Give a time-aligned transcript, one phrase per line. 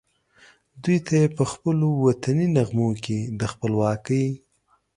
[0.83, 4.25] دوی ته یې پخپلو وطني نغمو کې د خپلواکۍ